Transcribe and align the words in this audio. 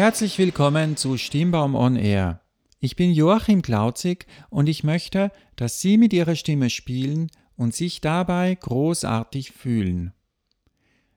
Herzlich 0.00 0.38
willkommen 0.38 0.96
zu 0.96 1.18
Stimmbaum 1.18 1.74
on 1.74 1.94
Air. 1.94 2.40
Ich 2.78 2.96
bin 2.96 3.12
Joachim 3.12 3.60
Klauzig 3.60 4.24
und 4.48 4.66
ich 4.66 4.82
möchte, 4.82 5.30
dass 5.56 5.82
Sie 5.82 5.98
mit 5.98 6.14
Ihrer 6.14 6.36
Stimme 6.36 6.70
spielen 6.70 7.30
und 7.54 7.74
sich 7.74 8.00
dabei 8.00 8.54
großartig 8.54 9.52
fühlen. 9.52 10.14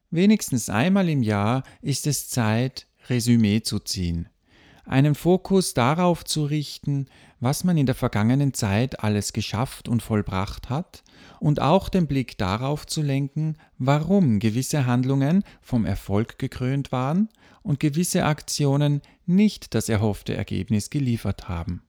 Wenigstens 0.09 0.67
einmal 0.69 1.07
im 1.07 1.23
Jahr 1.23 1.63
ist 1.81 2.07
es 2.07 2.27
Zeit, 2.27 2.87
Resümee 3.07 3.61
zu 3.61 3.79
ziehen, 3.79 4.27
einen 4.85 5.15
Fokus 5.15 5.73
darauf 5.73 6.25
zu 6.25 6.45
richten, 6.45 7.07
was 7.39 7.63
man 7.63 7.77
in 7.77 7.85
der 7.85 7.95
vergangenen 7.95 8.53
Zeit 8.53 9.01
alles 9.01 9.33
geschafft 9.33 9.87
und 9.87 10.01
vollbracht 10.01 10.69
hat 10.69 11.03
und 11.39 11.61
auch 11.61 11.89
den 11.89 12.07
Blick 12.07 12.37
darauf 12.37 12.87
zu 12.87 13.01
lenken, 13.01 13.57
warum 13.77 14.39
gewisse 14.39 14.85
Handlungen 14.85 15.43
vom 15.61 15.85
Erfolg 15.85 16.39
gekrönt 16.39 16.91
waren 16.91 17.29
und 17.61 17.79
gewisse 17.79 18.25
Aktionen 18.25 19.01
nicht 19.25 19.73
das 19.73 19.89
erhoffte 19.89 20.35
Ergebnis 20.35 20.89
geliefert 20.89 21.49
haben. 21.49 21.81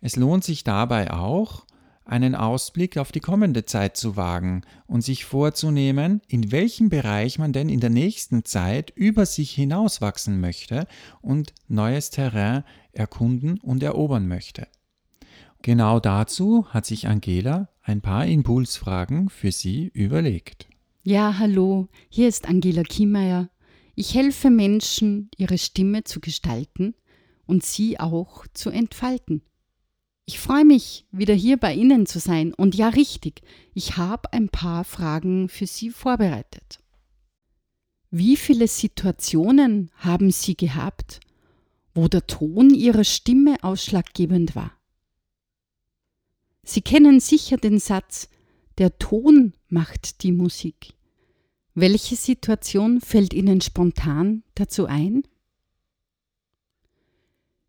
Es 0.00 0.16
lohnt 0.16 0.44
sich 0.44 0.62
dabei 0.62 1.10
auch, 1.10 1.66
einen 2.06 2.34
Ausblick 2.34 2.96
auf 2.96 3.12
die 3.12 3.20
kommende 3.20 3.64
Zeit 3.64 3.96
zu 3.96 4.16
wagen 4.16 4.62
und 4.86 5.02
sich 5.02 5.24
vorzunehmen, 5.24 6.22
in 6.28 6.52
welchem 6.52 6.88
Bereich 6.88 7.38
man 7.38 7.52
denn 7.52 7.68
in 7.68 7.80
der 7.80 7.90
nächsten 7.90 8.44
Zeit 8.44 8.92
über 8.94 9.26
sich 9.26 9.50
hinauswachsen 9.52 10.40
möchte 10.40 10.86
und 11.20 11.52
neues 11.68 12.10
Terrain 12.10 12.64
erkunden 12.92 13.58
und 13.60 13.82
erobern 13.82 14.28
möchte. 14.28 14.68
Genau 15.62 15.98
dazu 16.00 16.66
hat 16.70 16.86
sich 16.86 17.08
Angela 17.08 17.68
ein 17.82 18.00
paar 18.00 18.26
Impulsfragen 18.26 19.28
für 19.28 19.50
Sie 19.50 19.90
überlegt. 19.92 20.68
Ja, 21.02 21.38
hallo, 21.38 21.88
hier 22.08 22.28
ist 22.28 22.48
Angela 22.48 22.82
Kiemeyer. 22.82 23.48
Ich 23.94 24.14
helfe 24.14 24.50
Menschen, 24.50 25.30
ihre 25.36 25.58
Stimme 25.58 26.04
zu 26.04 26.20
gestalten 26.20 26.94
und 27.46 27.64
sie 27.64 27.98
auch 27.98 28.46
zu 28.52 28.70
entfalten. 28.70 29.42
Ich 30.28 30.40
freue 30.40 30.64
mich, 30.64 31.06
wieder 31.12 31.34
hier 31.34 31.56
bei 31.56 31.72
Ihnen 31.72 32.04
zu 32.04 32.18
sein. 32.18 32.52
Und 32.52 32.74
ja, 32.74 32.88
richtig, 32.88 33.42
ich 33.74 33.96
habe 33.96 34.32
ein 34.32 34.48
paar 34.48 34.82
Fragen 34.82 35.48
für 35.48 35.68
Sie 35.68 35.90
vorbereitet. 35.90 36.80
Wie 38.10 38.36
viele 38.36 38.66
Situationen 38.66 39.92
haben 39.94 40.32
Sie 40.32 40.56
gehabt, 40.56 41.20
wo 41.94 42.08
der 42.08 42.26
Ton 42.26 42.70
Ihrer 42.70 43.04
Stimme 43.04 43.62
ausschlaggebend 43.62 44.56
war? 44.56 44.72
Sie 46.64 46.80
kennen 46.80 47.20
sicher 47.20 47.56
den 47.56 47.78
Satz, 47.78 48.28
der 48.78 48.98
Ton 48.98 49.54
macht 49.68 50.24
die 50.24 50.32
Musik. 50.32 50.94
Welche 51.74 52.16
Situation 52.16 53.00
fällt 53.00 53.32
Ihnen 53.32 53.60
spontan 53.60 54.42
dazu 54.56 54.86
ein? 54.86 55.22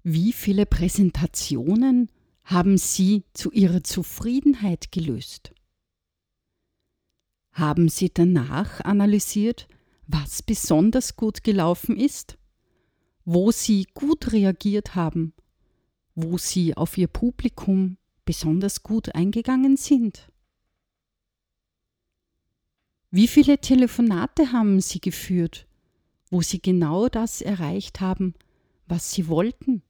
Wie 0.02 0.33
viele 0.33 0.66
Präsentationen 0.66 2.09
haben 2.48 2.78
Sie 2.78 3.26
zu 3.34 3.52
Ihrer 3.52 3.84
Zufriedenheit 3.84 4.94
gelöst? 4.94 5.53
Haben 7.52 7.90
Sie 7.90 8.09
danach 8.09 8.80
analysiert, 8.86 9.67
was 10.08 10.42
besonders 10.44 11.18
gut 11.18 11.44
gelaufen 11.44 11.98
ist, 11.98 12.38
wo 13.25 13.52
Sie 13.52 13.86
gut 13.94 14.31
reagiert 14.31 14.95
haben, 14.95 15.34
wo 16.16 16.38
Sie 16.38 16.78
auf 16.78 16.98
Ihr 16.98 17.09
Publikum 17.09 17.98
besonders 18.23 18.81
gut 18.81 19.14
eingegangen 19.14 19.75
sind? 19.75 20.31
Wie 23.12 23.28
viele 23.28 23.59
Telefonate 23.59 24.53
haben 24.53 24.80
Sie 24.80 25.02
geführt, 25.02 25.68
wo 26.30 26.42
Sie 26.42 26.62
genau 26.62 27.09
das 27.09 27.42
erreicht 27.42 28.00
haben, 28.00 28.35
was 28.85 29.12
Sie 29.12 29.28
wollten? 29.28 29.81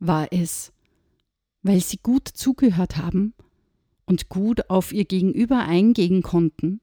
War 0.00 0.32
es 0.32 0.72
weil 1.68 1.82
sie 1.82 1.98
gut 1.98 2.26
zugehört 2.28 2.96
haben 2.96 3.34
und 4.06 4.30
gut 4.30 4.70
auf 4.70 4.90
ihr 4.90 5.04
Gegenüber 5.04 5.58
eingehen 5.58 6.22
konnten? 6.22 6.80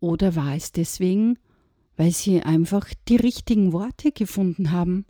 Oder 0.00 0.34
war 0.34 0.56
es 0.56 0.72
deswegen, 0.72 1.38
weil 1.96 2.10
sie 2.10 2.42
einfach 2.42 2.92
die 3.06 3.14
richtigen 3.14 3.72
Worte 3.72 4.10
gefunden 4.10 4.72
haben? 4.72 5.06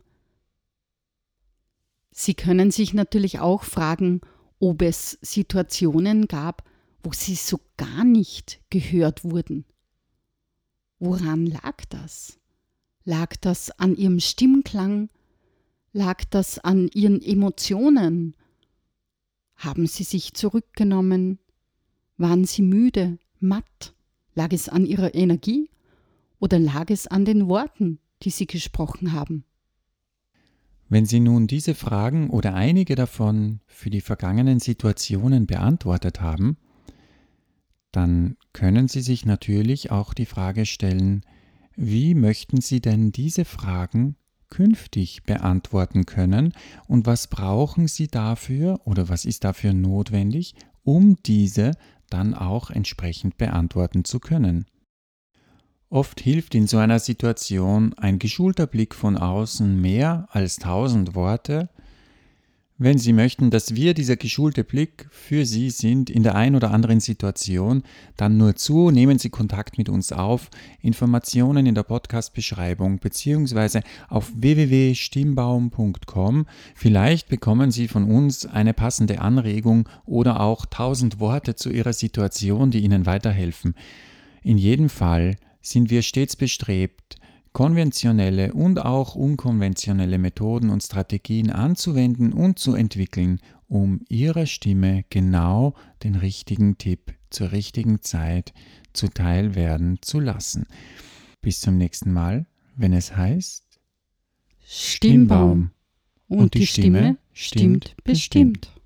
Sie 2.11 2.35
können 2.35 2.69
sich 2.69 2.93
natürlich 2.93 3.39
auch 3.39 3.63
fragen, 3.63 4.21
ob 4.59 4.83
es 4.83 5.17
Situationen 5.23 6.27
gab, 6.27 6.63
wo 7.01 7.11
sie 7.11 7.33
so 7.33 7.59
gar 7.75 8.03
nicht 8.03 8.61
gehört 8.69 9.23
wurden. 9.23 9.65
Woran 10.99 11.47
lag 11.47 11.83
das? 11.89 12.39
Lag 13.03 13.35
das 13.37 13.71
an 13.79 13.95
ihrem 13.95 14.19
Stimmklang, 14.19 15.09
Lag 15.95 16.23
das 16.31 16.57
an 16.57 16.89
ihren 16.95 17.21
Emotionen? 17.21 18.35
Haben 19.63 19.87
sie 19.87 20.03
sich 20.03 20.33
zurückgenommen? 20.33 21.39
Waren 22.17 22.43
sie 22.43 22.61
müde, 22.61 23.17
matt? 23.39 23.93
Lag 24.35 24.51
es 24.51 24.67
an 24.67 24.85
ihrer 24.85 25.15
Energie? 25.15 25.69
Oder 26.39 26.59
lag 26.59 26.89
es 26.89 27.07
an 27.07 27.23
den 27.23 27.47
Worten, 27.47 27.99
die 28.23 28.29
sie 28.29 28.45
gesprochen 28.45 29.13
haben? 29.13 29.45
Wenn 30.89 31.05
Sie 31.05 31.21
nun 31.21 31.47
diese 31.47 31.75
Fragen 31.75 32.29
oder 32.29 32.53
einige 32.53 32.95
davon 32.95 33.61
für 33.65 33.89
die 33.89 34.01
vergangenen 34.01 34.59
Situationen 34.59 35.47
beantwortet 35.47 36.19
haben, 36.19 36.57
dann 37.91 38.35
können 38.51 38.87
Sie 38.87 39.01
sich 39.01 39.25
natürlich 39.25 39.91
auch 39.91 40.13
die 40.13 40.25
Frage 40.25 40.65
stellen, 40.65 41.21
wie 41.75 42.13
möchten 42.13 42.61
Sie 42.61 42.81
denn 42.81 43.11
diese 43.11 43.45
Fragen 43.45 44.17
künftig 44.53 45.23
beantworten 45.23 46.05
können 46.05 46.53
und 46.87 47.07
was 47.07 47.27
brauchen 47.27 47.87
Sie 47.87 48.07
dafür 48.07 48.79
oder 48.85 49.09
was 49.09 49.25
ist 49.25 49.43
dafür 49.43 49.73
notwendig, 49.73 50.53
um 50.83 51.17
diese 51.25 51.71
dann 52.11 52.35
auch 52.35 52.69
entsprechend 52.69 53.37
beantworten 53.37 54.05
zu 54.05 54.19
können. 54.19 54.65
Oft 55.89 56.21
hilft 56.21 56.53
in 56.53 56.67
so 56.67 56.77
einer 56.77 56.99
Situation 56.99 57.95
ein 57.95 58.19
geschulter 58.19 58.67
Blick 58.67 58.93
von 58.93 59.17
außen 59.17 59.81
mehr 59.81 60.27
als 60.29 60.57
tausend 60.57 61.15
Worte, 61.15 61.69
wenn 62.83 62.97
Sie 62.97 63.13
möchten, 63.13 63.49
dass 63.49 63.75
wir 63.75 63.93
dieser 63.93 64.17
geschulte 64.17 64.63
Blick 64.63 65.07
für 65.11 65.45
Sie 65.45 65.69
sind 65.69 66.09
in 66.09 66.23
der 66.23 66.35
ein 66.35 66.55
oder 66.55 66.71
anderen 66.71 66.99
Situation, 66.99 67.83
dann 68.17 68.37
nur 68.37 68.55
zu, 68.55 68.91
nehmen 68.91 69.19
Sie 69.19 69.29
Kontakt 69.29 69.77
mit 69.77 69.89
uns 69.89 70.11
auf. 70.11 70.49
Informationen 70.81 71.65
in 71.65 71.75
der 71.75 71.83
Podcast-Beschreibung 71.83 72.99
bzw. 72.99 73.81
auf 74.09 74.31
www.stimmbaum.com. 74.35 76.45
Vielleicht 76.75 77.29
bekommen 77.29 77.71
Sie 77.71 77.87
von 77.87 78.03
uns 78.03 78.45
eine 78.45 78.73
passende 78.73 79.21
Anregung 79.21 79.87
oder 80.05 80.41
auch 80.41 80.65
tausend 80.65 81.19
Worte 81.19 81.55
zu 81.55 81.69
Ihrer 81.69 81.93
Situation, 81.93 82.71
die 82.71 82.83
Ihnen 82.83 83.05
weiterhelfen. 83.05 83.75
In 84.43 84.57
jedem 84.57 84.89
Fall 84.89 85.37
sind 85.61 85.89
wir 85.89 86.01
stets 86.01 86.35
bestrebt, 86.35 87.15
konventionelle 87.53 88.53
und 88.53 88.79
auch 88.79 89.15
unkonventionelle 89.15 90.17
Methoden 90.17 90.69
und 90.69 90.83
Strategien 90.83 91.51
anzuwenden 91.51 92.33
und 92.33 92.59
zu 92.59 92.73
entwickeln, 92.73 93.39
um 93.67 94.01
Ihrer 94.09 94.47
Stimme 94.47 95.05
genau 95.09 95.75
den 96.03 96.15
richtigen 96.15 96.77
Tipp 96.77 97.13
zur 97.29 97.51
richtigen 97.51 98.01
Zeit 98.01 98.53
zuteil 98.91 99.55
werden 99.55 99.99
zu 100.01 100.19
lassen. 100.19 100.65
Bis 101.41 101.61
zum 101.61 101.77
nächsten 101.77 102.11
Mal, 102.11 102.45
wenn 102.75 102.93
es 102.93 103.15
heißt 103.15 103.63
Stimmbaum. 104.65 105.71
Und, 106.27 106.39
und 106.39 106.53
die, 106.55 106.59
die 106.59 106.67
Stimme, 106.67 106.87
Stimme 106.87 107.17
stimmt 107.33 107.95
bestimmt. 108.03 108.61
bestimmt. 108.61 108.82